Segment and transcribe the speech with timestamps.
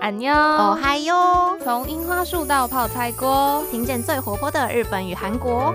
[0.00, 1.58] 安妞，哦嗨哟！
[1.62, 5.74] 从樱花树到泡菜锅，听见最活泼的日本与韩国。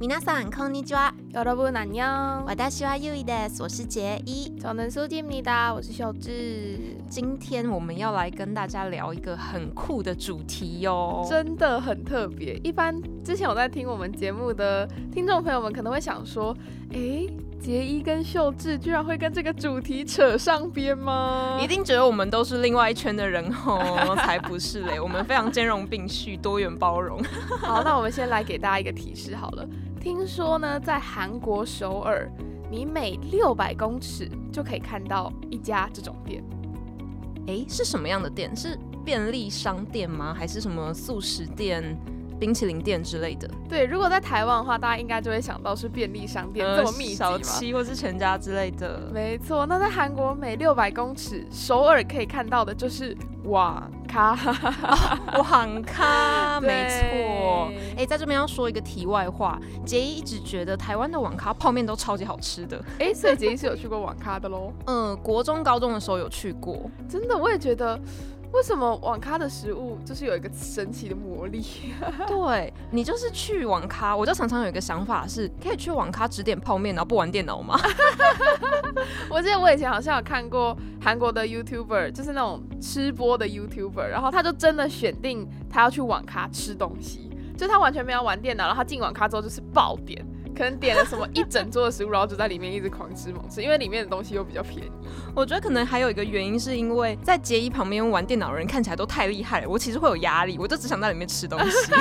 [0.00, 1.12] 皆さんこんにちは。
[1.32, 3.62] 여러분安妞，私はゆいです。
[3.62, 4.52] 我是杰一。
[4.60, 6.78] 저는수지입니다，我是秀智。
[7.08, 12.54] 今天我们要来跟大家聊一个很酷的主题哟、真的很特别。
[12.64, 16.54] 一般之前有在听我们节目的听众朋友们可能会想说，
[16.90, 21.67] 诶， 杰伊跟秀智居然会跟这个主题扯上边吗你一？
[21.67, 27.21] 定觉得我们都是另外一圈的人哦， 才不是嘞，我们非常兼容并蓄、多元包容。
[27.59, 29.67] 好，那我们先来给大家一个提示好了。
[29.99, 32.31] 听说呢，在韩国首尔，
[32.71, 36.41] 你每六百公尺就可以看到一家这种店。
[37.47, 38.55] 诶，是什么样的店？
[38.55, 40.33] 是便利商店吗？
[40.33, 41.83] 还是什么素食店、
[42.39, 43.49] 冰淇淋店之类的？
[43.67, 47.39] 对，如果在台湾的话，大家应该就会想到是便利商店、这么密集小嘛。
[47.39, 49.01] 七或是全家之类的。
[49.13, 54.37] 没错，那在韩国每六百公尺，首尔可以看到的就是网咖。
[55.37, 57.69] 网咖， 没错。
[57.69, 62.83] 对哎、在这边要说一个题外话，杰一一直觉得台湾的网咖泡面都超级好吃的。
[62.99, 64.71] 哎，所以杰一是有去过网咖的喽。
[64.85, 66.89] 嗯，国中、高中的时候有去过。
[67.09, 67.99] 真的，我也觉得，
[68.53, 71.63] 为什么网咖的食物就是有一个神奇的魔力？
[72.27, 77.79] 对你就是去网咖，我就常常有一个想法是，可以去网咖只点泡面，然后不玩电脑吗？
[79.29, 90.25] 我记得我以前好像有看过韩国的 YouTuber，就是那种吃播的 YouTuber，然后他就真的选定他要去网咖吃东西，就他完全没有玩电脑，然后他进网咖之后就是爆点。
[90.57, 94.91] 可能点了什么一整桌的食物，然后就在里面一直狂吃猛吃，因为里面的东西又比较便宜。
[95.35, 101.93] 我觉得可能还有一个原因，是因为在杰一旁边玩电脑的人看起来都太厉害了，我其实会有压力，我就只想在里面吃东西。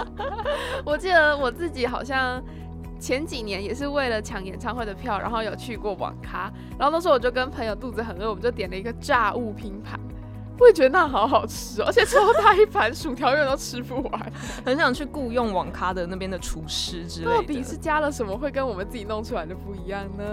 [0.84, 2.42] 我记得我自己好像
[3.00, 9.98] 前几年也是为了抢演唱会的票，然后有去过网咖，然后那时候我就跟朋友肚子很饿，我们就点了一个炸物拼盘。
[10.58, 14.32] 我也觉得那好好吃、哦，而且超大一盘薯条，永远都吃不完。
[14.64, 17.32] 很想去雇佣网咖的那边的厨师之类的。
[17.32, 20.24] 到底是加了什么会跟我们自己弄出来的不一样呢？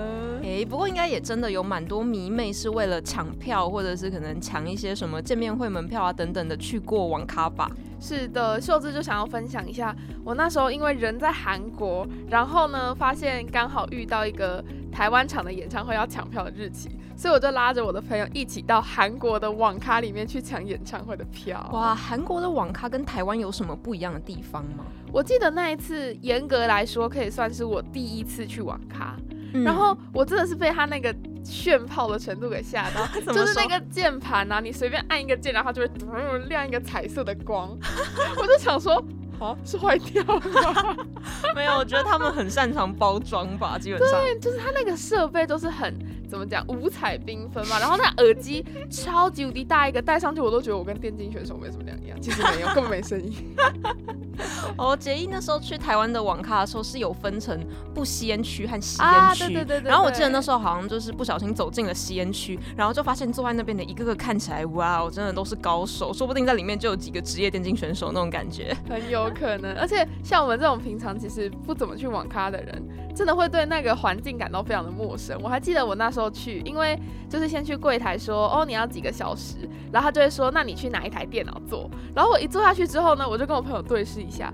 [0.41, 7.69] 诶，不过应该也真的有蛮多迷妹是为了抢票，或者是可能抢一些什么见面会门票啊等等的去过网咖吧。
[7.99, 9.95] 是的，秀智就想要分享一下，
[10.25, 21.67] 我那时候因为人在韩国，然后呢发现刚好遇到一个台湾场的演唱会要抢票的日期，所以我就拉着我的朋友一起到韩国的网咖里面去抢演唱会的票。
[21.73, 24.85] 哇，韩国的网咖跟台湾有什么不一样的地方吗？
[25.11, 29.17] 我记得那一次严格来说可以算是我第一次去网咖，
[29.53, 36.05] 嗯然后我真的是被他那个炫炮的程度给吓到， 就是那个键盘啊，你随便按一个键，然后就会嘟
[36.47, 37.75] 亮一个彩色的光，
[38.37, 39.03] 我就想说。
[39.43, 40.97] 啊，是坏掉了吗？
[41.53, 44.21] 没有，我觉得他们很擅长包装吧，基本上。
[44.21, 45.93] 对就是他那个设备都是很
[46.29, 47.79] 怎么讲，五彩缤纷嘛。
[47.79, 52.02] 然后那耳机超级无敌大一个，戴上去我都觉得我跟电竞选手没什么两样。
[52.23, 53.33] 其实没有，根本没声音。
[54.77, 57.59] 哦，杰一那时候去台湾的网咖的时候是有分成
[57.93, 68.75] 不吸烟区和吸啊烟区，对对对对然后我记得那时候好像就是不小心走进了吸烟区，然后就发现坐在那边的一个个看起来，哇，真的都是高手，说不定在里面就有几个职业电竞选手那种感觉。
[68.89, 72.83] 很有可能，而且像我们这种平常其实不怎么去网咖的人，
[73.15, 75.39] 真的会对那个环境感到非常的陌生。
[75.41, 81.89] 我还记得我那时候去，因为就是先去柜台说，哦，你要几个小时，然后他就会说，那你去哪一台电脑坐。
[82.15, 84.53] 然后我一坐下去之后呢，我就跟我朋友对视一下，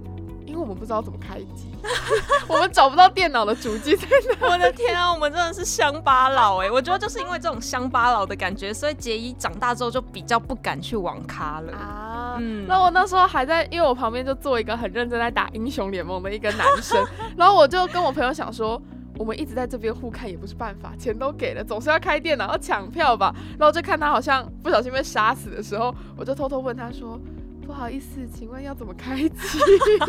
[0.60, 1.72] 为我们不知道怎么开机，
[2.48, 4.08] 我们找不到电脑的主机在
[4.40, 4.48] 哪。
[4.50, 6.70] 我的天啊，我们真的是乡巴佬哎！
[6.70, 11.72] 我觉得就是因为这种乡巴佬的感觉，所以杰伊长大之后就比较不敢去网咖了。
[11.74, 17.06] 啊，嗯那我那时候还在，因为我旁边就坐一个很认真在打英雄联盟的一个男生，
[17.38, 18.82] 然后我就跟我朋友想说，
[19.18, 23.34] 我们一直在这边互看也不是办法，钱都给了，总是要开电脑要抢票吧。
[23.52, 27.20] 然后我就看他好像不小心被杀死的时候，我就偷偷问他说。
[27.70, 29.60] 不好意思，请问要怎么开机？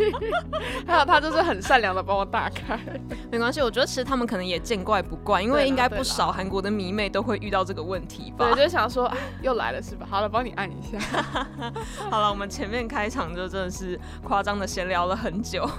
[0.87, 2.75] 还有他就是很善良的帮我打开。
[3.31, 8.63] 没关系，我觉得其实他们可能也见怪不怪，因为应该不少韩国的迷妹都会遇到这个问题吧对，。
[8.65, 10.07] 就想说，哎，又来了是吧？
[10.09, 10.97] 好了，帮你按一下。
[12.09, 15.69] 好了，我们前面开场就真的是夸张的闲聊了很久。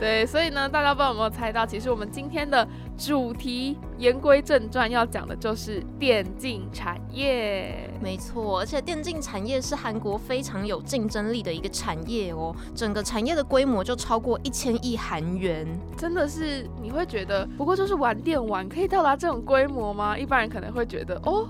[0.00, 2.66] 对，所以呢，大家不知道有没有猜到，其实我们今天的
[2.96, 7.90] 主题言归正传，要讲的就是电竞产业。
[8.00, 15.66] 没错，而且电竞产业是韩国非常有竞争力的一个产业哦，整个产业的规模就超过一千亿韩元。
[15.98, 20.18] 真的是你会觉得，不过就是玩电玩可以到达这种规模吗？
[20.18, 21.46] 一般人可能会觉得，哦，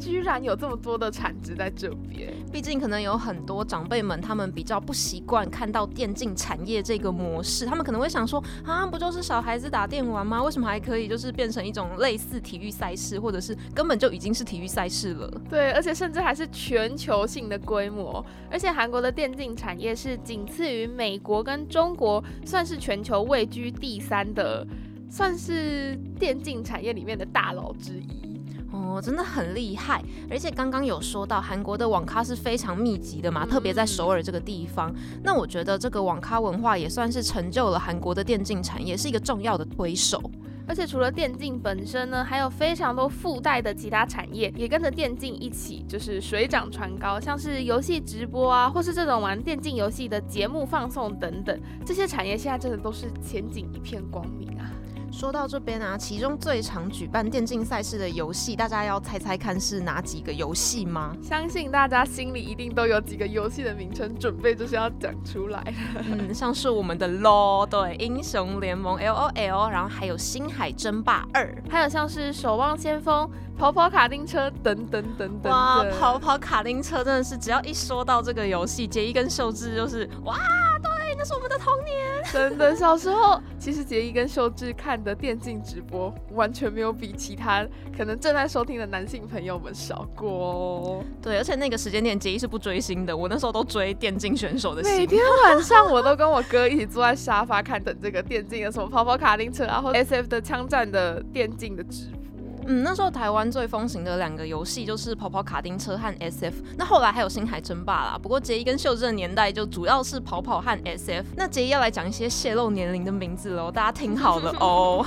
[0.00, 2.32] 居然有这么多的产值在这边。
[2.50, 10.42] 毕竟可能有很多长辈们，他们比较不习惯看到电竞产业这个模式，他们可能会想说啊，不就是小孩子打电玩吗？
[10.42, 15.30] 为什么还可以就是变成一种类似体育赛事，或者是根本就已经是体育赛事了？
[15.48, 24.66] 对，而且甚至还是全球性的规模，而且韩国的电竞产业是仅次于美国跟中国，算是全球位居第三的，
[25.08, 28.29] 算是电竞产业里面的大佬之一。
[28.72, 34.94] 哦，真的很厉害，而且刚刚有说到韩国的网咖是非常密集的嘛，特别在首尔这个地方。
[35.24, 40.22] 那我觉得这个网咖文化也算是成就了韩国的电竞产业，是一个重要的推手。
[40.68, 54.70] 而且除了电竞本身呢，还有非常多附带的其他产业也跟着电竞一起就是水涨船高，像是游戏直播啊，或是这种玩电竞游戏的节目放送等等，这些产业现在真的都是前景一片光明啊。
[55.20, 61.14] 说到这边啊，其中最常举办电竞赛事的游戏，大家要猜猜看是哪几个游戏吗？
[61.22, 65.62] 相信大家心里一定都有几个游戏的名称，准备就是要讲出来。
[66.10, 75.52] 嗯，像是我们的 LOL，对，英雄联盟 L O L，然后还有星海争霸二，还有像是守望先锋、跑跑卡丁车等等等等。
[75.52, 80.69] 哇，跑跑卡丁车真的是，只要一说到这个游戏，杰一跟秀智就是哇，对，
[81.20, 82.24] 那是我们的童年。
[82.32, 87.62] 真的，小时候其实杰一跟秀智看的电竞直播，完全没有比其他
[87.94, 91.04] 可能正在收听的男性朋友们少过哦。
[91.20, 94.82] 对，而且那个时间点杰一是不追星的，我那时候都追电竞选手的。
[94.82, 102.19] 每天晚上我都跟我哥一起坐在沙发看，等这个电竞的什么跑跑卡丁车啊，或 S F 的枪战的电竞的直播。
[102.70, 108.16] 嗯，那时候台湾最风行的两个游戏就是跑跑卡丁车和 S F，那后来还有星海争霸啦。
[108.16, 111.26] 不过杰一跟秀智的年代就主要是跑跑和 S F。
[111.36, 115.04] 那杰一要来讲一些泄露年龄的名字喽，大家听好了哦。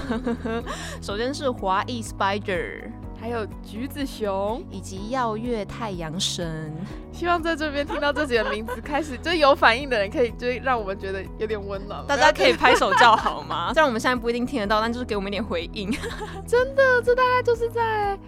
[1.01, 2.91] 首先是华裔 Spider。
[3.23, 6.69] 还有橘子熊以及耀月太阳神，
[7.13, 12.05] 希望在这边听到这几个名字开始就有反应的人，可以就让我们觉得有点温暖。
[12.05, 13.71] 大家可以拍手叫好吗？
[13.73, 15.89] 虽然我们现在不一定听得到，但就是给我们一点回应。
[16.45, 18.19] 真的，这大概就是在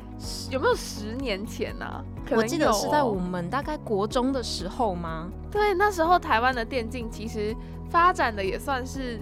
[0.49, 1.85] 有没有十年前呢？
[2.31, 5.29] 我记得是在我们大概国中的时候吗？
[5.51, 7.53] 对，那时候台湾的电竞其实
[7.89, 9.19] 发展的也算是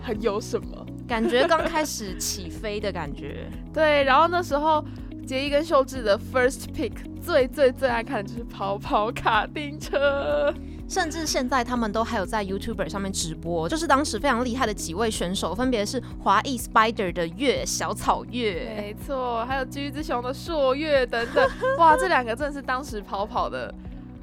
[0.00, 3.50] 很有什么，感觉刚开始起飞的感觉。
[3.74, 4.84] 对，然后那时候。
[5.28, 6.90] 杰伊跟秀智的 first pick
[7.20, 10.50] 最最最爱看的就是跑跑卡丁车，
[10.88, 21.46] 甚至现在他们都还有在 YouTuber 上面直播，就是当时非常厉害的几位选手，分别是华裔 Spider 的月小草月，没错，还有橘子熊的朔月等等，
[21.76, 23.74] 哇，这两个真的是当时跑跑的，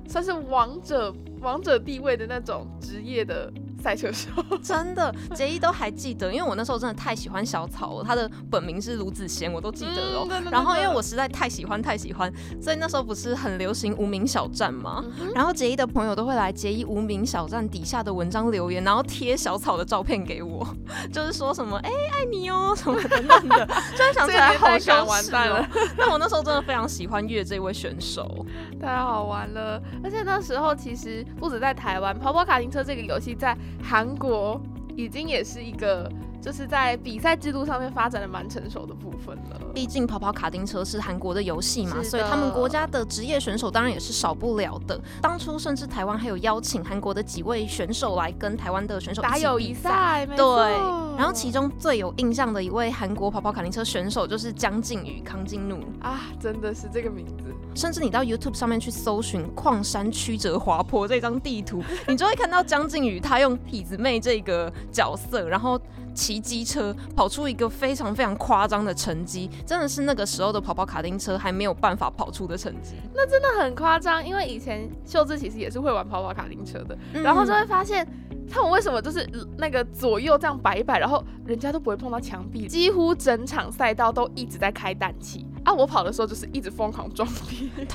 [0.08, 3.54] 算是王者王者地位的那种职业的。
[3.86, 4.30] 赛车手
[4.64, 10.28] 真的，杰一都还记得，因为我那时候真的太喜欢小草了，他的本名是卢子贤，我都记得哦。
[10.50, 15.06] 然后因为我实在太喜欢太喜欢，所以那时候不是很流行无名小站吗？
[15.36, 20.68] 然后杰一的朋友都会来杰一无名小站底下的文章留言，然后贴小草的照片给我，
[21.14, 23.68] 就是说什么哎爱你哦什么等等的。
[23.68, 24.92] 突然 想起来好羞
[25.22, 25.64] 耻哦。
[25.96, 28.44] 但我那时候真的非常喜欢月这位选手，
[28.82, 29.80] 太好玩了。
[30.04, 33.56] 而且那时候其实不止在台湾，跑跑卡丁车这个游戏在。
[33.82, 34.60] 韩国
[34.96, 36.12] 已经也是一个。
[36.46, 39.60] 就是在比赛制度上面发展的蛮成熟的部分了。
[39.74, 45.02] 毕竟跑跑卡丁车是韩国的游戏嘛，所以他们国家的职业选手当然也是少不了的。
[45.20, 50.24] 当初甚至台湾还有邀请韩国的几位选手来跟台湾的选手打友谊赛。
[50.38, 50.72] 对，
[51.18, 57.52] 然后其中最有印象的一位韩国跑跑卡丁车选手就是江靖宇、康金努啊，真的是这个名字。
[57.74, 65.82] 甚至你到 YouTube 上面去搜寻矿山曲折滑坡这张地图，你就会看到江靖宇他用痞子妹这个角色，然后。
[66.16, 72.96] 骑机车跑出一个非常非常夸张的成绩，真的是那个时候的跑跑卡丁车还没有办法跑出的成绩。
[73.14, 78.08] 那真的很夸张，因为以前秀智其实也是会玩跑跑卡丁车的，然后就会发现
[78.50, 85.74] 他们为什么就是那个左右这样摆一摆，然后人家都不会碰到墙壁，几乎整场赛道都一直在开氮气啊！
[85.74, 87.86] 我跑的时候就是一直疯狂撞壁， 对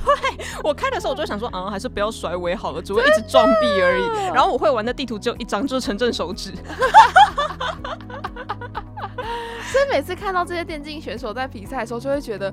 [0.62, 4.34] 我开的时候我就想说啊，还是不要甩尾好了，只会一直撞壁而已。
[4.34, 6.52] 然后我会玩的地图只有一张，就是城镇手指。
[9.70, 12.52] 所以每次看到这些电竞选手在比赛的时候，就会觉得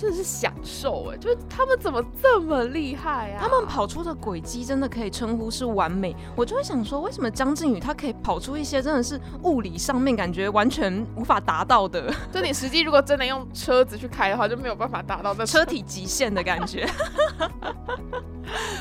[0.00, 3.38] 真的是享受哎，就是他们怎么这么厉害啊？
[3.40, 6.14] 他们跑出的轨迹真的可以称呼是完美。
[6.36, 12.14] 我就会想说，为什么张靖宇他可以跑出一些真的是物理上面感觉完全无法达到的？
[12.30, 16.88] 就你实际如果真的用车子去开的话，就没有办法达到那车体极限的感觉。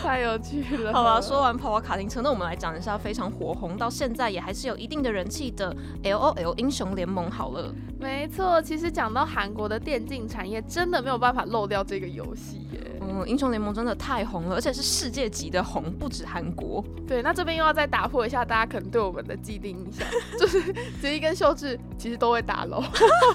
[0.02, 0.94] 太有趣了。
[0.94, 7.30] 好了，说完跑跑卡丁车，那我们来讲一下非常火红到现在也还是有一定的人气的 L O L 英雄联盟。
[7.30, 12.82] 好了，没错，其实讲到韩国的电竞产业，真的没有办法漏掉这个游戏耶。
[13.00, 16.84] 嗯，英雄联盟真的太红了，而且是世界级的红，不止韩国。
[17.08, 20.06] 对，那这边又要再打破一下大家可能对我们的既定印象，
[20.38, 20.62] 就是
[21.02, 22.84] 杰一跟秀智其实都会打 LO，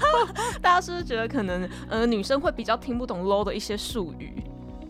[0.61, 4.35] 大家是不是觉得可能呃女生会比较听不懂 LO 的一些术语？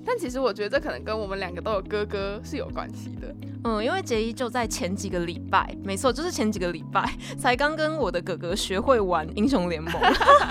[0.05, 3.33] 但其实我觉得这可能跟我们两个都有哥哥是有关系的。
[3.63, 9.93] 嗯，因为杰伊就在前几个礼拜，没错，就是前几个礼拜才刚跟我的哥哥学会玩英雄联盟，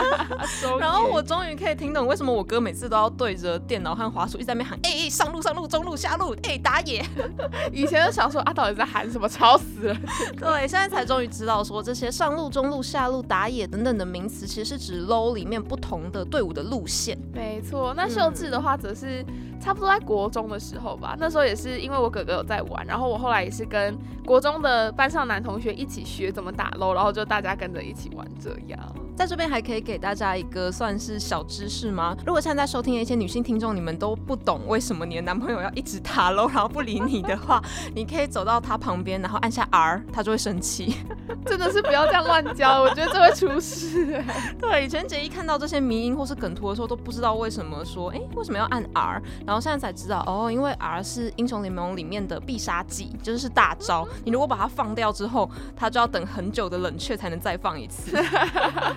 [0.80, 7.04] 然后我终于可以听懂为什么我哥每次都要对着电脑和滑鼠一直在那边喊，哎，上路上路中路下路，哎，打野。
[7.72, 9.96] 以前就想说啊，到底在喊什么，吵死了。
[10.38, 17.18] 对，现在才终于知道说这些上路、中路、下路、打野等等的名词，其实是指 LO 里面不同的队伍的路线。
[17.32, 19.24] 没错，那秀智的话则是
[19.62, 23.12] 差不多在国中的时候吧，那时候也是因为我哥哥有在玩，然后。
[23.12, 28.80] 我后来也是跟国中的班上男同学一起学怎么打 LO，然后就大家跟着一起玩这样。
[29.14, 32.16] 在这边还可以给大家一个算是小知识吗？
[32.26, 37.62] 如果现在在收听的一些女性听众，你们都不懂为什么你的男朋友要一直打 LO，然后不理你的话，
[37.94, 40.96] 你可以走到他旁边，然后按下 R，他就会生气。
[41.46, 44.22] 真的是不要这样乱教，我觉得这会出事。
[44.58, 49.22] 对，以前杰一看到这些迷音或是梗图的时候，都不知道为什么说，哎，为什么要按 R？
[49.46, 53.10] 然后现在才知道，哦，因为 R 是英雄联盟里面的必杀技。
[53.22, 58.16] 就是大招，你如果把它放掉之后，它就要等很久的冷却才能再放一次。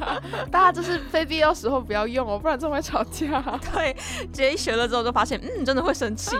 [0.51, 3.41] 大家就是非必要时候不要用哦，不然真会吵架。
[3.73, 3.95] 对，
[4.31, 6.35] 杰一学了之后就发现，嗯，真的会生气。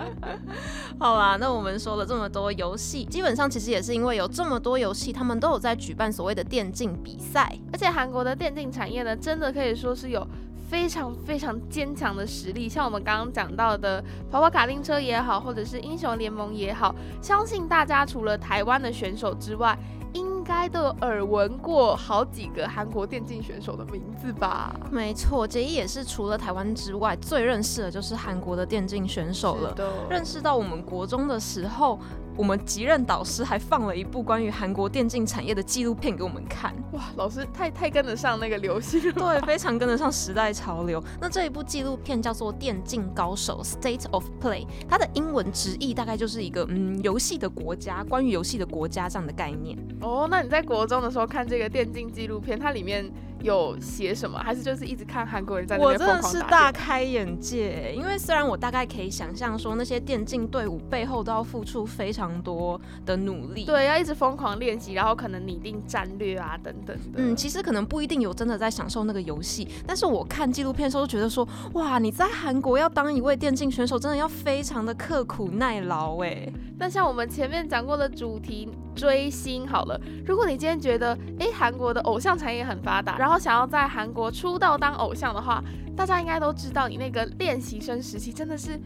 [0.98, 10.26] 好啦，那我们说了这么多游戏，基本上其实也是因为有这么多游戏，他们都有在举办所谓的电竞比赛，而且韩国的电竞产业呢，真的可以说是有。
[10.70, 19.76] 非常非常坚强的实力，像我们刚刚讲到的跑跑卡丁车也好，或者是英雄联盟也好，相信大家除了台湾的选手之外。
[20.12, 24.74] 应该都有耳闻过好几个韩国电竞选手的名字吧？
[24.90, 29.74] 没错，杰伊也是除了台湾之外最认识的就是韩国的电竞选手了。
[30.08, 31.98] 认识到我们国中的时候，
[32.40, 36.74] 我们级任导师还放了一部关于韩国电竞产业的纪录片给我们看。
[36.92, 41.04] 哇，老师太太跟得上那个流行了，对，非常跟得上时代潮流。
[41.20, 49.76] 那这一部纪录片叫做《电竞高手 State of Play》，它的英文直译大概就是一个嗯游戏的国家，关于游戏的国家这样的概念。
[50.00, 53.04] 哦，那你在国中的时候看这个电竞纪录片，它里面
[53.42, 54.38] 有写什么？
[54.38, 67.14] 还是就是一直看韩国人在那边我真的是大开眼界，因为虽然我大概可以想象说那些电竞队伍背后都要付出非常多的努力，对，要一直疯狂练习，然后可能拟定战略啊等等的。
[67.16, 76.50] 嗯，其实可能不一定有真的在享受那个游戏，但是我看纪录片的时候觉得说，哇，你在韩国要当一位电竞选手，真的要非常的刻苦耐劳哎。
[76.78, 78.68] 那像我们前面讲过的主题
[79.00, 79.98] 追星，好了。
[80.26, 85.64] 如果你今天觉得，诶，韩国的偶像产业很发达，然后想要在韩国出道当偶像的话，
[85.96, 88.78] 大家应该都知道，你那个练习生时期真的是。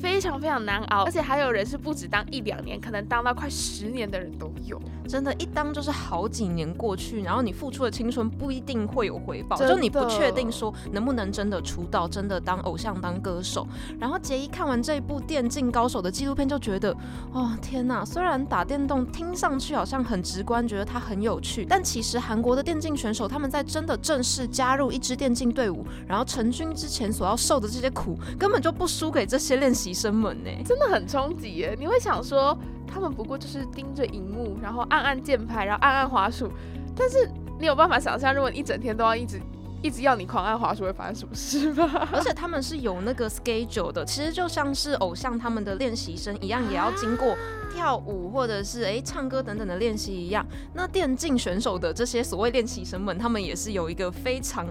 [0.00, 4.80] 非常非常难熬，而且还有人是不止当一两年，可能当到快十年的人都有。
[5.06, 13.66] 真的，一当就是好几年过去，然后你付出的青春不一定会有回报，就你不确定说能不能真的出道，真的当偶像当歌手。
[13.98, 16.96] 然后杰一看完这一部电竞高手的纪录片，就觉得，
[17.32, 18.04] 哦天哪！
[18.04, 29.89] 虽然打电动听上去好像很直观，觉得它很有趣，但其实韩国的电竞选手他们在真的正式加入一支电竞队伍，然后成军之前所要受的这些苦，根本就不输给这些练习。
[29.92, 31.76] 生门呢，真的很冲击耶！
[31.78, 32.56] 你会想说，
[32.86, 36.50] 他们不过就是盯着荧幕，然后按按键盘，然后按按滑鼠，
[36.96, 39.40] 但是你有办法想象，如果你一整天都要一直
[39.82, 42.08] 一直要你狂按滑鼠，会发生什么事吗？
[42.12, 47.36] 而且他们是有那个 schedule 的，其实就像是偶像他们的练习生一样，也要经过。
[47.72, 50.44] 跳舞或者是诶唱歌等等的练习一样，
[50.74, 54.66] 那电竞选手的这些所谓练习生们，他们也是有一个非常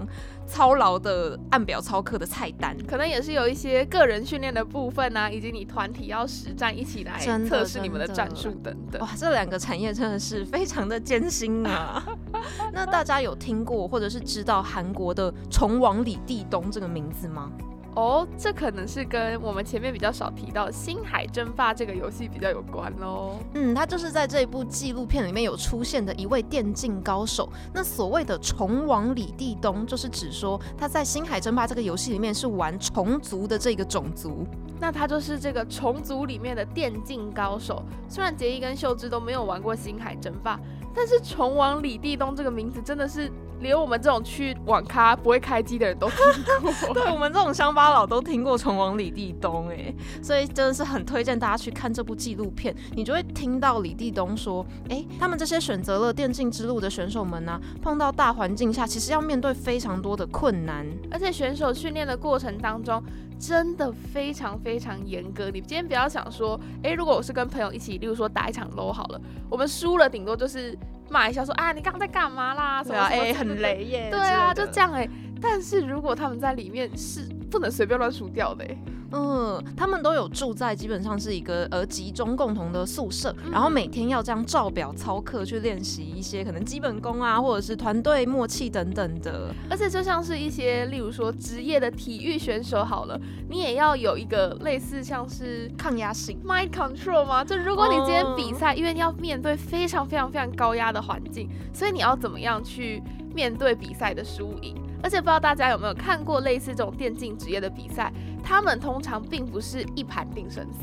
[0.46, 9.02] 操劳的按表操课的菜单，可能也是有一些个人训练的部分啊，以及你团体要实战一起来测试你们的战术等等。
[9.02, 12.06] 哇，这两个产业真的是非常的艰辛啊！
[12.74, 17.50] 那大家有听过或者是知道韩国的虫王李地东这个名字吗？
[17.96, 23.38] 哦，这可能是跟我们前面比较少提到《星海争霸》这个游戏比较有关喽。
[23.54, 27.50] 嗯，他就是在这一部纪录片里面有出现的一位电竞高手。
[27.74, 34.46] 那所谓的虫王李地东，就是指说他在《星海争霸》这个游戏里面是玩虫族的这个种族。
[34.80, 37.84] 那他就是这个虫族里面的电竞高手。
[38.08, 40.58] 虽然杰伊跟秀智都没有玩过《星海争霸》。
[40.94, 43.32] 但是虫王李地东这个名字真的是。
[43.62, 46.18] 连我们这种去网咖不会开机的人都听
[46.62, 49.94] 过， 对我们这种乡巴佬都听过《虫王李地东》哎，
[50.24, 63.04] 所以真的是很推荐大家去看这部纪录片，你就会听到李地东说，哎，他们这些选择了电竞之路的选手们呢，碰到大环境下，其实要面对非常多的困难，而且选手训练的过程当中
[63.40, 65.50] 真的非常非常严格。
[65.50, 70.78] 你今天不要想说，诶，如果我是跟朋友一起，例如说打一场 low 好了，我们输了顶多就是。
[71.12, 72.84] 骂一下说啊，你刚刚在干嘛啦？
[72.84, 74.12] 对啊，哎，很雷耶。
[74.12, 75.10] 对啊，就这样哎。
[75.42, 78.66] 但是如果他们在里面是不能随便乱输掉的。
[79.12, 89.52] 嗯，他们都有住在基本上是一个呃集中共同的宿舍，然后每天要这样照表操课去练习一些可能基本功啊，或者是团队默契等等的。
[89.68, 97.44] 而且就像是一些例如说职业的体育选手好了，你也要有一个类似像是抗压性 mind control 吗？
[97.44, 103.02] 就如果你今天比赛，因为你要面对非常非常非常高压的环境，所以你要怎么样去
[103.34, 104.76] 面对比赛的输赢？
[105.02, 108.12] 而且不知道大家有没有看过类似这种电竞职业的比赛，
[108.44, 110.80] 他们通常并不是一盘定生死。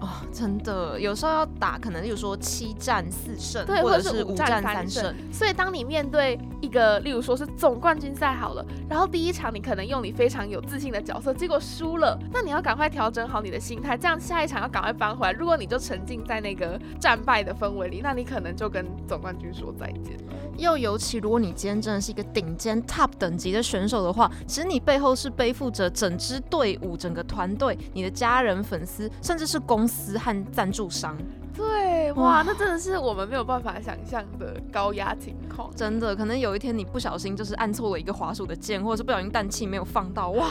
[0.00, 5.14] 哦，真的，有时候要打，可能例如说七战四胜，对，或者是五战三胜。
[5.32, 15.32] 所以当你面对一个，例如说是总冠军赛好了，然后第一场你可能用你非常有自信的角色，结果输了，那你要赶快调整好你的心态，这样下一场要赶快扳回来。
[15.32, 20.34] 如果你就沉浸在那个战败的氛围里，那你可能就跟总冠军说再见了。
[20.56, 31.16] 又尤其如果你今天真的是一个顶尖 top 等级的选手的话，其实你背后是背负着整支队伍、整个团队、你的家人、粉丝，甚至是公司和赞助商。
[31.56, 35.70] 对，哇，那真的是我们没有办法想象的高压情况。
[35.76, 40.48] 真的，可能有一天你不小心就是按错了一个滑鼠的键，或者是不小心氮气没有放到，哇，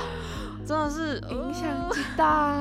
[0.66, 2.56] 真的是影响极大。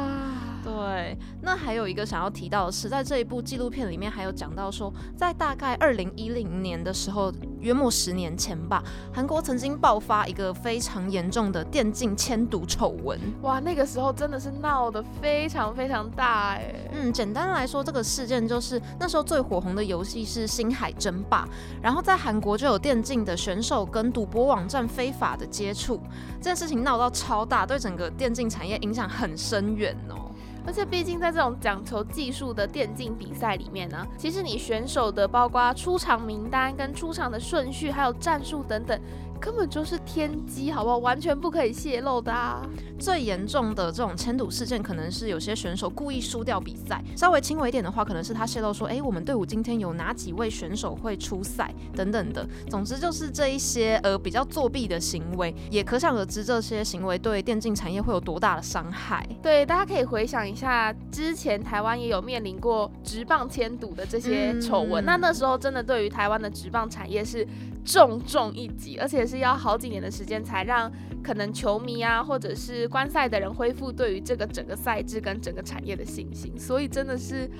[0.64, 13.18] 对，那还有一个想要提到的是，在这一部纪录片里面还有讲到说，在大概二零一零年的时候，约莫十年前吧，韩国曾经爆发一个非常严重的电竞铅毒丑闻。
[13.42, 16.72] 哇，那个时候真的是闹得非常非常大哎。
[16.92, 21.44] 嗯，简单来说，这个事件就是那时候最火红的游戏是《星海争霸》，
[21.82, 26.00] 然后在韩国就有电竞的选手跟赌博网站非法的接触，
[26.38, 30.30] 这件事情闹到超大，对整个电竞产业影响很深远哦。
[30.64, 39.00] 而且，毕竟在这种讲求技术的电竞比赛里面呢，其实你选手的包括出场名单、跟出场的顺序，还有战术等等。
[39.42, 40.98] 根本就是天机，好不好？
[40.98, 42.64] 完全不可以泄露的啊！
[42.96, 52.46] 最严重的这种迁赌事件，可能是有些选手故意输掉比赛；稍微轻微一点的话，可能是他泄露说，哎，我们队伍今天有哪几位选手会出赛等等的。
[52.70, 59.26] 总之就是这一些呃比较作弊的行为，也可想而知这些行为对电竞产业会有多大的伤害。
[59.42, 67.44] 对，大家可以回想一下，之前台湾也有面临过直棒迁赌的这些丑闻，那那时候真的对于台湾的直棒产业是。
[67.84, 70.90] 重重一击，而且是要好几年的时间才让
[71.22, 77.50] 可能球迷啊，或者是观赛的人恢复对于这个整个赛制跟整个产业的信心，所以真的是，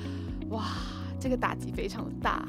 [0.51, 0.65] 哇，
[1.19, 2.47] 这个打击非常的大。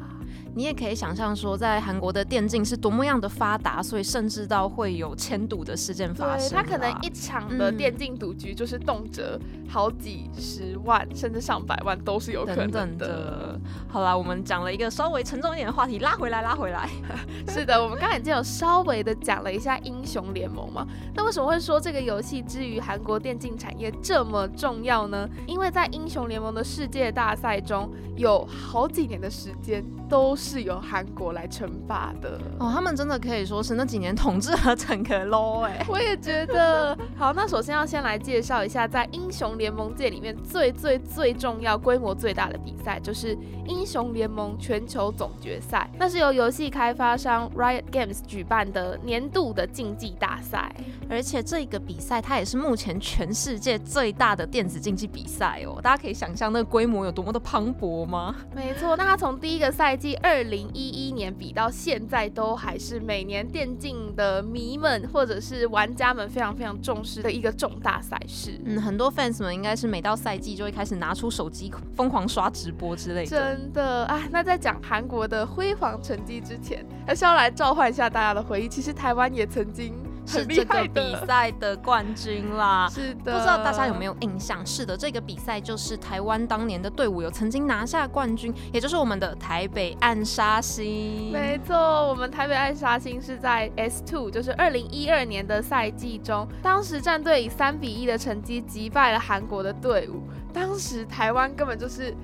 [0.56, 6.50] 你也可以想象说，在韩国的电竞是多么样的发达，所以甚至到会有迁赌的事件发生。
[6.50, 13.60] 对，他可能一场的电竞赌局就是动辄好几十万，甚至上百万都是有可能的。
[13.88, 16.88] 好啦，我们讲了一个稍微沉重一点的话题，拉回来，拉回来。
[17.50, 20.86] 是的，我们刚才已经有稍微的讲了一下英雄联盟嘛。
[21.16, 25.28] 那为什么会说这个游戏之于韩国电竞产业这么重要呢？
[25.48, 30.23] 因为在英雄联盟的世界大赛中，有好几年的时间都。
[30.36, 36.98] 是由韩国来惩罚的哦，他们真的可以说是那几年统治了整个 LO 哎，我也觉得。
[37.18, 45.90] 好，那首先要先来介绍一下，在英雄联盟界里面最最最重要、规模最大的比赛，就是英雄联盟全球总决赛。
[45.98, 50.74] 那是由游戏开发商 Riot Games 举办的年度的竞技大赛，
[51.10, 55.80] 而且这个比赛它也是目前全世界最大的电子竞技比赛哦。
[55.82, 58.36] 大家可以想象那个规模有多么的磅礴吗？
[58.56, 60.34] 没错，那它从第一个赛季二。
[60.34, 68.60] 二零一一年比到现在，都还是每年电竞的迷们或者是玩家们非常非常重视的一个重大赛事。
[68.66, 73.30] 嗯，很多 fans 们应该是每到赛季就会开始拿出手机疯狂刷直播之类的。
[73.30, 78.68] 真的啊，那在讲韩国的辉煌成绩之前，还是要来召唤一下大家的回忆。
[78.68, 79.94] 其实台湾也曾经。
[80.26, 84.66] 是这个比赛的冠军啦， 是的，不知道大家有没有印象？
[84.66, 91.32] 是的，这个比赛就是台湾当年的队伍有曾经拿下冠军，也就是我们的台北暗杀星。
[91.32, 91.76] 没错，
[92.08, 102.16] 我们台北暗杀星是在 S Two，就是二零一二年的赛季中，当时战队以三比一的成绩击败了韩国的队伍，当时台湾根本就是。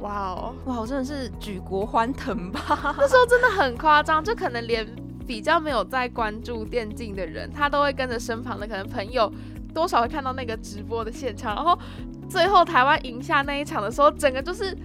[0.00, 2.60] 哇哦，哇，我真的是举国欢腾吧？
[2.98, 4.84] 那时候真的很夸张，就可能连
[5.32, 9.32] 比较没有在关注电竞的人，他都会跟着身旁的可能朋友，
[9.72, 11.78] 多少会看到那个直播的现场，然后
[12.28, 14.76] 最后台湾赢下那一场的时候，整个就是。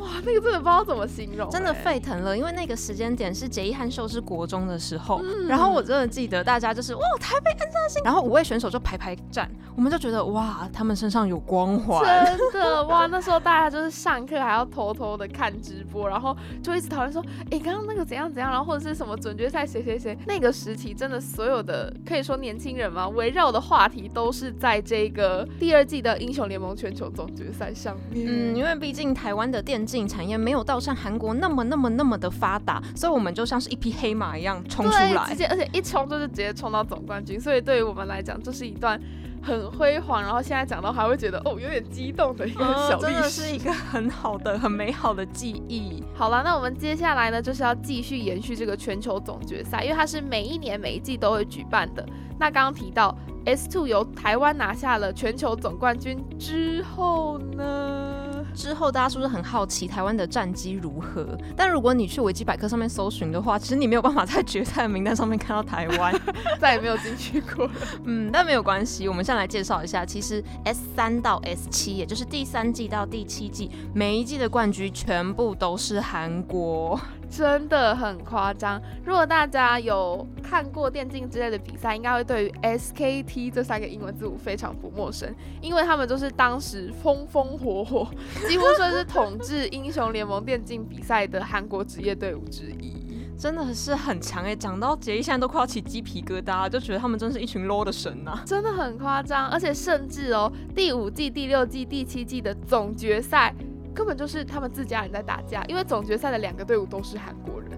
[0.00, 2.36] 哇，那个真的不知道怎么形容，真的沸腾了。
[2.36, 13.06] 因为那个时间点是杰伊汉秀是国中的时候，然后我真的记得大家就是哇，台北安上星，然后五位选手就排排站，我们就觉得哇，他们身上有光环，真的 哇。
[13.06, 20.16] 那时候大家就是上课还要偷偷的看直播，然后就一直讨论说，哎，刚刚那个怎样怎样，然后或者是什么准决赛谁谁谁。
[20.26, 28.26] 那个时期真的所有的可以说年轻人嘛，围绕的话题都是在这个第二季的英雄联盟全球总决赛上面。
[28.28, 39.00] 嗯，因为毕竟台湾的电竞产业没有到像韩国那么那么那么的发达，所以我们就像是一匹黑马一样冲出来，直接而且一冲就是直接冲到总冠军，所以对于我们来讲，这是一段
[39.42, 46.02] 很辉煌，然后现在讲到还会觉得哦有点激动的一个小历史，真的是一个很好的很美好的记忆。
[46.14, 52.06] 好了，那我们接下来呢就是要继续延续这个全球总决赛，因为它是每一年每一季都会举办的。
[52.38, 58.29] 那刚刚提到 S Two 由台湾拿下了全球总冠军之后呢？
[58.54, 61.36] 之后大家是不是很好奇台湾的战绩如何？
[61.56, 66.14] 但如果你去维基百科上面搜寻的话，其实你没有办法在决赛名单上面看到台湾，
[66.60, 67.68] 再也没有进去过。
[68.04, 77.00] 嗯，但没有关系，我们先来介绍一下，其实 S 三到 S 七，也就是第三季到第七季，每一季的冠军全部都是韩国。
[77.30, 78.82] 真的很夸张。
[79.04, 88.08] 如果大家有看过电竞之类的比赛，应该会对于 SKT 这三个英文字母非常不陌生，因为他们就是当时风风火火，
[88.48, 92.98] 几乎算是统治英雄联盟电竞比赛的韩国职业队伍之一。
[93.38, 94.54] 真的是很强哎！
[94.54, 98.38] 讲到杰伊，现在都快要起鸡皮疙瘩，就觉得他们真是一群 low 的神呐！
[98.44, 103.54] 真的很夸张，而且甚至哦，第五季、第六季、第七季的总决赛。
[103.94, 107.70] 根本就是他们自家人在打架，因为总决赛的两个队伍都是韩国人，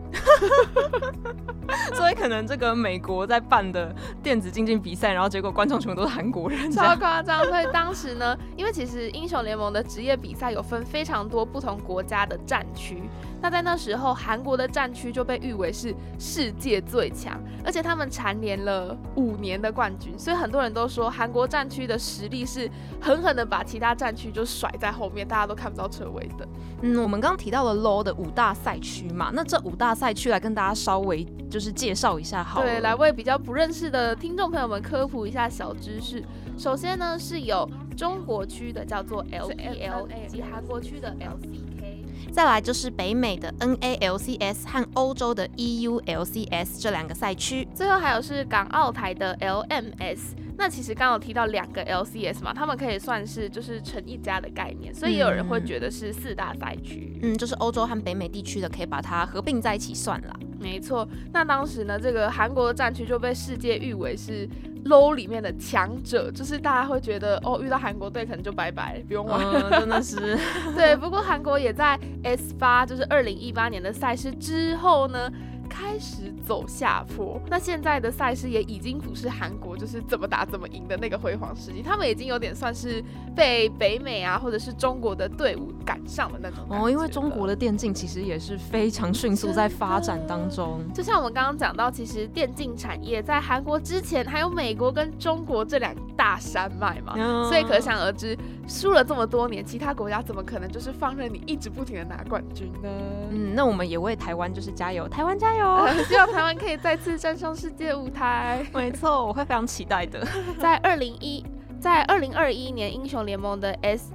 [1.95, 7.45] 所以可能这个美国在办的电子竞技比赛，然后结果观众全部都是韩国人，超夸张。
[7.47, 13.03] 所以当时呢， 因为其实英雄联盟的职业比赛有分非常多不同国家的战区。
[13.41, 22.71] 那在那时候，韩国的战区就被誉为是世界最强，而且他们蝉联了五年的冠军，所以很多人都说韩国战区的实力是
[23.01, 26.47] 狠狠的把其他战区就甩在后面，大家都看不到车尾的。
[26.83, 36.25] 嗯，我们刚刚提到了 LO 的五大赛区嘛，那这五大赛区来跟大家稍微就是介绍一下，好，对，来为比较不认识的听众朋友们科普一下小知识。
[36.57, 42.33] 首先呢，是有中国区的叫做 LPL，以及韩国区的 LCK。
[42.33, 50.19] 再来就是北美的 NALCS 和欧洲的 EULCS 这两个赛区，最后还有是港澳台的 LMS。
[50.57, 57.19] 那其实刚刚有提到两个 LCS 嘛，他们可以算是就是成一家的概念，所以也有人会觉得是四大赛区。
[57.23, 60.37] 嗯，就是欧洲和北美地区的，可以把它合并在一起算了。
[60.61, 64.49] 没错，那当时呢，这个韩国的战区就被世界誉为是
[64.85, 70.39] low 里面的强者，就是大家会觉得哦，遇到韩国队可能就拜拜，不用玩了，真的是。
[70.77, 75.29] 对，不过韩国也在 S 八，就是二零一八年的赛事之后呢。
[75.73, 83.03] 开始走下坡，那现在的赛事也已经不是韩国就是怎么打怎么赢的那个辉煌时期，他们已经有点算是
[83.35, 86.59] 被北美啊或者是中国的队伍赶上了那种。
[86.69, 97.15] 哦，因为中国的电竞其实也是非常迅速在发展当中，就像我们刚刚讲到，其实电竞产业在韩国之前还有美国跟中国这两大山脉嘛，
[97.49, 98.37] 所以可想而知，
[98.69, 102.89] 输了这么多年，其他国家怎么可能就是放任你一直不停的拿冠军呢？
[103.31, 105.62] 嗯，那我们也为台湾就是加油，台湾加油！
[106.09, 108.65] 希望台湾可以再次站上世界舞台。
[108.75, 110.27] 没错，我会非常期待的。
[110.61, 111.45] 在二零一，
[111.81, 114.13] 在二零二一年英雄联盟的 S。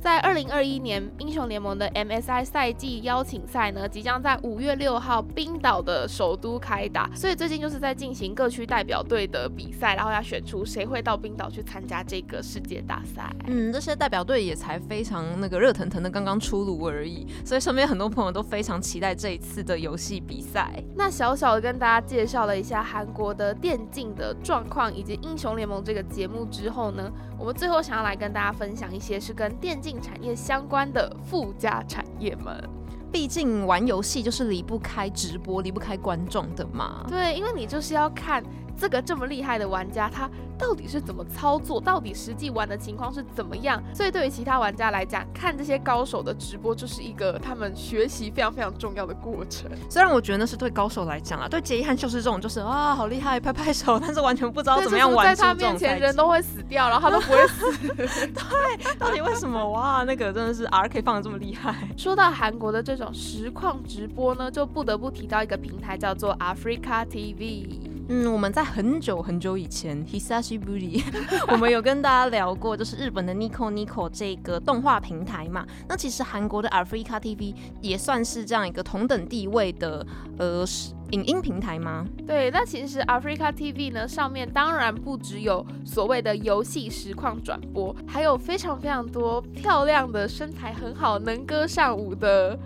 [0.00, 13.34] 在二零二一年英雄联盟的 MSI 赛季邀请赛呢，即将在五月六号冰岛的首都开打，所以最近就是在进行各区代表队的比赛，然后要选出谁会到冰岛去参加这个世界大赛。
[13.46, 20.72] 嗯，这些代表队也才非常那个热腾腾的刚刚出炉而已，所以身边很多朋友都非常期待这一次的游戏比赛。
[20.94, 29.95] 那小小的跟大家介绍了一下韩国的电竞的状况以及英雄联盟这个节目之后呢，我们最后想要来跟大家分享一些是跟电竞。
[30.00, 32.62] 产业相关的附加产业们，
[33.10, 37.04] 毕竟玩游戏就是离不开直播、离不开观众的嘛。
[37.08, 38.42] 对，因为你就是要看
[38.78, 43.82] 这个这么厉害的玩家，他到底是怎么操作，到底实际玩的情况是怎么样？
[43.94, 49.70] 所以对于其他玩家来讲，看这些高手的直播就是一个他们学习非常非常重要的过程。
[49.88, 55.26] 虽然我觉得那是对高手来讲啊，对杰伊和秀士这种就是啊好厉害，拍拍手，但是完全不知道怎么样玩。
[55.26, 57.78] 在他面前人都会死掉，然后他都不会死。
[57.96, 59.66] 对，到底为什么？
[59.70, 61.74] 哇，那个真的是 R K 放的这么厉害。
[61.96, 67.95] 说到韩国的这种实况直播呢，就不得不提到一个平台叫做 Africa TV。
[68.08, 71.02] 嗯，我们在很久很久以前，Hisashi Beauty，
[71.48, 75.66] 我们有跟大家聊过，就是日本的 Nico Nico 这个动画平台嘛。
[75.88, 80.06] 那其实韩国的 Africa TV 也算是这样一个同等地位的
[80.38, 80.64] 呃
[81.10, 82.06] 影音平台吗？
[82.24, 92.56] 对，那其实 Africa TV 呢上面当然不只有所谓的游戏实况转播，还有非常非常多漂亮的身材很好、能歌善舞的。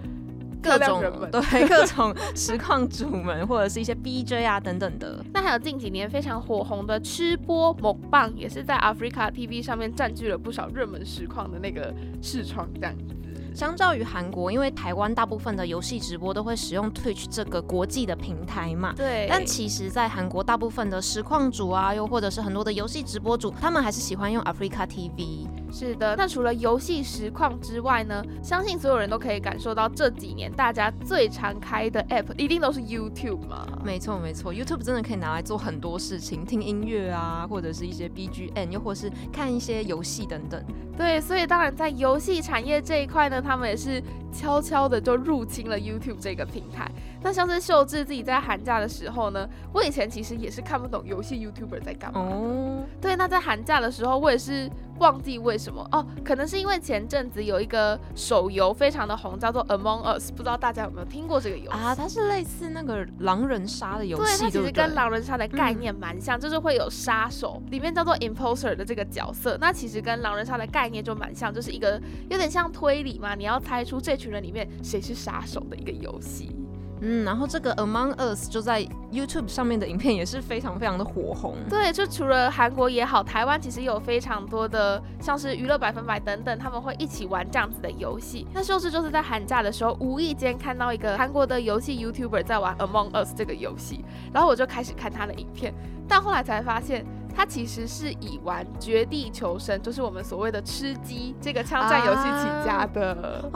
[0.63, 5.25] 各种对 各种实况主们，或者是一些 BJ 啊等等的。
[5.33, 13.17] 那还有近几年非常火红的吃播某棒，也是在 Africa TV 上面占据了不少热门实况的那个视窗这样子。
[13.53, 18.95] 相较于韩国，因为台湾大部分的游戏直播都会使用 Twitch 这个国际的平台嘛。
[18.97, 19.27] 对。
[19.29, 25.49] 但其实，在韩国大部分的实况主啊，又或者是很多的游戏直播主，他们还是喜欢用 Africa TV。
[25.73, 28.23] 是的，那除了游戏实况之外呢？
[28.43, 33.67] 相信所有人都可以感受到这几年大家最常开的 app 一定都是 YouTube 嘛？
[33.85, 40.63] 没错没错，YouTube 真的可以拿来做很多事情，听音乐啊，或者是一些 BGM，又或是看一些游戏等等。
[40.97, 44.03] 对，所以当然在游戏产业这一块呢，他们也是
[44.33, 46.91] 悄悄的就入侵了 YouTube 这个平台。
[47.23, 52.21] 那像是秀智自己在寒假的时候呢，我以前其实也是看不懂游戏 YouTuber 在干嘛。
[52.21, 52.87] 哦。
[53.01, 61.95] 对，那在寒假的时候，我也是忘记为什么哦，可能是因为前阵子有一个手游非常的红，叫做 Among Us，不知道大家有没有听过这个游戏啊？
[61.95, 76.57] 它是类似那个狼人杀的游戏，对，它其实跟狼人杀的概念蛮像，就是会有杀手，里面叫做 Imposter 的这个角色，那其实跟狼人杀的概念就蛮像，就是一个有点像推理嘛，你要猜出这群人里面谁是杀手的一个游戏。
[77.01, 81.57] 嗯，然后这个 Among Us 就在 YouTube 上面的影片也是非常非常的火红。
[81.69, 88.47] 对，就除了韩国也好，台湾其实有非常多的像是娱乐百分百等等，他们会一起玩这样子的游戏。
[88.53, 95.73] 那秀智就是在寒假的时候，无意间看到一个韩国的游戏 YouTuber 在玩 Among Us 这个游戏，然后我就开始看他的影片，
[96.07, 103.51] 但后来才发现他其实是以玩绝地求生，就是我们所谓的吃鸡这个枪战游戏起家的。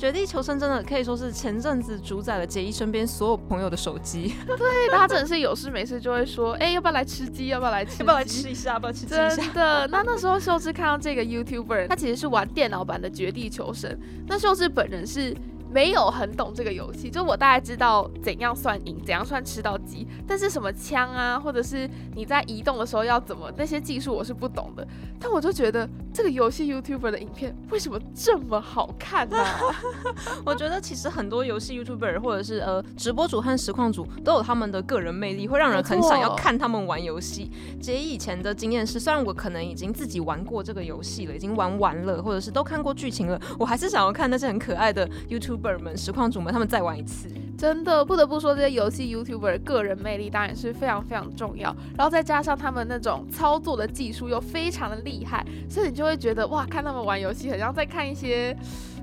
[0.00, 4.34] 绝地求生真的可以说是前阵子主宰了杰伊身边所有朋友的手机。
[4.46, 4.56] 对，
[4.90, 7.48] 他真的是有事没事就会说，哎，要不要来吃鸡？
[7.48, 7.98] 要不要来吃？
[7.98, 8.72] 要不要来吃一下？
[8.72, 9.10] 要不要吃鸡？
[9.10, 9.86] 真的。
[9.88, 13.94] 那那时候秀智看到这个 YouTuber，他其实是玩电脑版的绝地求生。
[14.26, 15.36] 那秀智本人是。
[15.72, 24.86] 没有很懂这个游戏，就我大概知道怎样算赢，怎样算吃到鸡，但是什么枪啊，或者是你在移动的时候要怎么那些技术我是不懂的。
[25.20, 29.36] 但我就觉得这个游戏 YouTuber 的影片为什么这么好看呢？
[30.44, 37.50] 我觉得其实很多游戏 YouTuber 或者是呃直播主和实况主都有他们的个人魅力，会让人很想要看他们玩游戏。
[37.80, 45.59] 杰以前的经验是，虽然我可能已经自己玩过这个游戏了，已经玩完了，或者是都看过剧情了，我还是想要看那些很可爱的 YouTube。
[45.62, 51.74] 本们、实况主们，他们再玩一次，真的不得不说，这些游戏 YouTuber 个人魅力当然是非常非常重要。
[51.96, 58.56] 然后再加上他们那种操作的技术又非常的厉害，所以你就会觉得哇，看他们玩游戏，很像在看一些。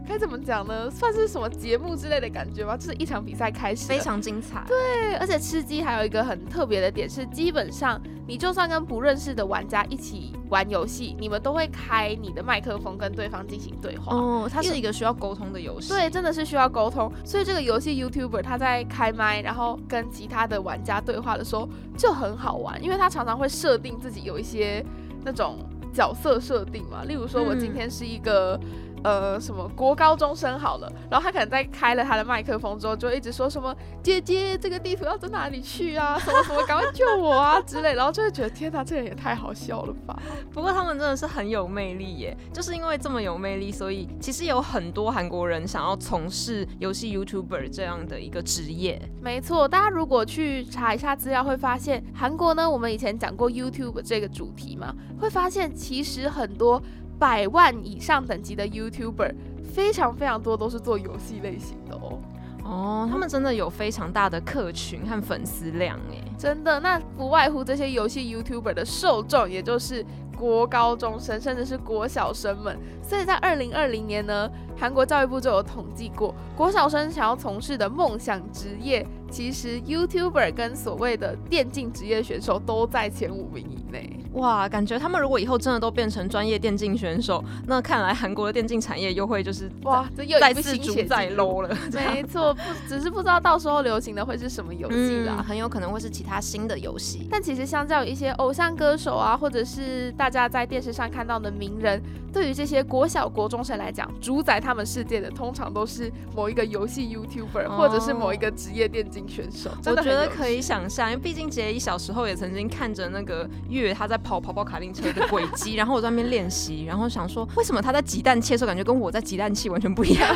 [0.08, 0.90] 该怎么讲呢？
[0.90, 2.78] 算是什么节目之类的感觉吧？
[2.78, 4.64] 就是一场比赛开始，非常精彩。
[4.66, 14.16] 对，而且吃鸡还有一个很特别的点是，基本上你就算跟不认识的玩家一起玩游戏，你们都会开你的麦克风跟对方进行对话。
[14.16, 15.90] 哦，它是一个需要沟通的游戏。
[15.90, 17.12] 对，真的是需要沟通。
[17.26, 21.68] 所以这个游戏 YouTuber 他在开麦，然后跟其他的玩家对话的时候
[21.98, 24.86] 就很好玩，因为他常常会设定自己有一些
[25.26, 25.58] 那种
[25.92, 27.04] 角色设定嘛。
[27.04, 28.58] 例如说，我今天是一个。
[29.04, 36.18] 呃，什么国高中生好了，然后他可能在开了他的麦克风之后，就一直说什么姐姐，这个地图要走哪里去啊？
[36.20, 40.20] 什么什么，赶快救我啊之类，然后就会觉得天哪，这人也太好笑了吧。
[40.52, 49.02] 不过他们真的是很有魅力耶，就是因为这么有魅力，所以其实有很多韩国人想要从事游戏 YouTuber 这样的一个职业。
[49.22, 56.82] 没错，大家如果去查一下资料，会发现韩国呢，我们以前讲过 YouTube 这个主题嘛，会发现其实很多。
[57.20, 59.34] 百万以上等级的 YouTuber
[59.74, 62.20] 非常非常多，都是做游戏类型的哦。
[62.64, 66.80] 哦，他们真的有非常大的客群和粉丝量哎，真的。
[66.82, 70.06] 那不外乎这些游戏 YouTuber 的受众，也就是
[70.38, 72.78] 国高中生，甚至是国小生们。
[73.02, 79.08] 所以在二零二零年呢，韩国教育部就有统计过，国小生想要从事的梦想职业。
[79.30, 84.10] 其实 YouTuber 跟所谓的电竞职业选手都在前五名以内。
[84.34, 91.76] 哇，感觉他们如果以后真的都变成专业电竞选手，那看来韩国的电竞产业又会就是哇，这又再次主宰 low 了。
[91.92, 97.28] 没错，不只是不知道到时候流行的会是什么游戏啦，很有可能会是其他新的游戏。
[97.32, 102.00] 但其实相较于一些偶像歌手啊，或者是大家在电视上看到的名人，
[102.32, 109.72] 对于这些国小国中生来讲，主宰他们世界的通常都是某一个游戏 YouTuber，或者是某一个职业电竞选手。
[109.86, 114.18] 我觉得可以想象，因为毕竟杰伊小时候也曾经看着那个月他在。
[114.28, 120.36] 跑跑跑卡丁车的轨迹， 然后我在那边练习，然后想说，为什么他在挤蛋切的时候感觉跟我在挤蛋器完全不一样？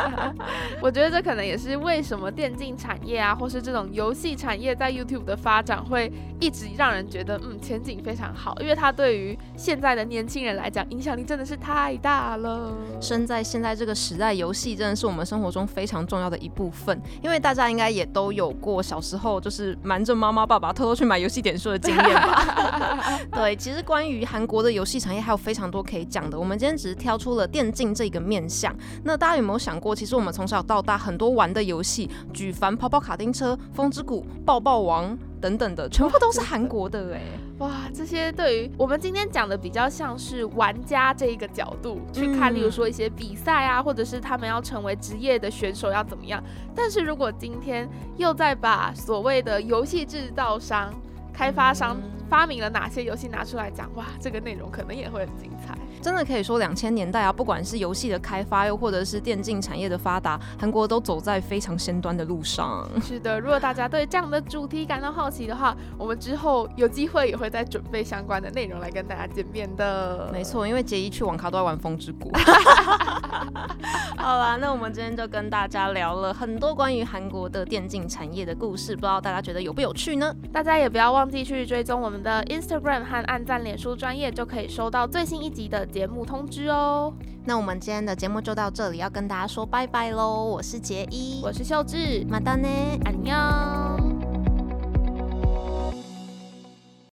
[0.80, 12.72] 我觉得这可能也是为什么电竞产业啊，或是这种游戏产业在 YouTube 的发展会一直让人觉得嗯前景非常好，因为它对于现在的年轻人来讲影响力真的是太大了。
[13.00, 23.20] 生在现在这个时代，游戏真的是我们生活中非常重要的一部分，因为大家应该也都有过小时候就是瞒着妈妈爸爸偷偷去买游戏点数的经验吧。
[23.30, 26.38] 对，其实关于韩国的游戏产业还有非常多可以讲的。
[26.38, 28.74] 我们今天只是挑出了电竞这个面向。
[29.04, 37.20] 那大家有没有想过，其实我们从小到大很多玩的游戏，举凡跑跑卡丁车、风之谷、抱抱王等等的，全部都是 韩国的哎。
[37.58, 46.42] 哇，这些对于我们今天讲的比较像是玩家这一个角度去看，例如说一些比赛啊，或者是他们要成为职业的选手要怎么样。
[46.74, 50.92] 但是如果今天又再把所谓的游戏制造商、
[51.32, 51.96] 开发商
[52.28, 53.90] 发明了哪些游戏拿出来讲？
[53.94, 55.74] 哇，这个内容可能也会很精彩。
[56.00, 62.88] 真的可以说，两千年代啊，不管是游戏的开发，又或者是电竞产业的发达，韩国都走在非常先端的路上。
[63.02, 70.28] 是的，如果大家对这样的主题感到好奇的话，我们之后有机会也会再准备相关的内容来跟大家见面的。
[70.32, 72.30] 没错，因为杰一去网咖都在玩风之谷。
[74.16, 80.34] 好啦，那我们今天就跟大家聊了很多关于韩国的电竞产业的故事，不知道大家觉得有不有趣呢？
[80.52, 85.86] 大家也不要忘记去追踪我们的 Instagram 和按赞脸书专业，就可以收到最新一集的。
[85.96, 87.10] 节目通知哦，
[87.46, 90.44] 那我们今天的节目就到这里，要跟大家说拜拜喽！
[90.44, 92.68] 我是杰一，我是秀智，马丹呢，
[93.06, 94.45] 安妞。